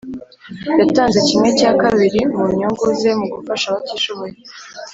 yatanze 0.79 1.17
kimwe 1.27 1.49
cyakabiri 1.59 2.21
mu 2.35 2.45
nyungu 2.57 2.85
ze 2.99 3.11
mugufasha 3.19 3.65
abatishoboye 3.69 4.35